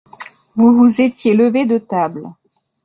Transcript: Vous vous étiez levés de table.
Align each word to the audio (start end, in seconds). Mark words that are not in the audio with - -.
Vous 0.55 0.73
vous 0.75 0.99
étiez 1.01 1.35
levés 1.35 1.67
de 1.67 1.77
table. 1.77 2.23